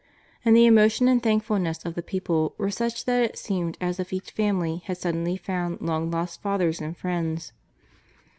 And 0.43 0.55
the 0.57 0.65
emotion 0.65 1.07
and 1.07 1.21
thank 1.21 1.43
fulness 1.43 1.85
of 1.85 1.93
the 1.93 2.01
people 2.01 2.55
were 2.57 2.71
such 2.71 3.05
that 3.05 3.21
it 3.21 3.37
seemed 3.37 3.77
as 3.79 3.99
if 3.99 4.11
«ach 4.11 4.31
family 4.31 4.77
had 4.85 4.97
suddenly 4.97 5.37
found 5.37 5.79
long 5.79 6.09
lost 6.09 6.41
fathers 6.41 6.81
and 6.81 6.97
friends. 6.97 7.53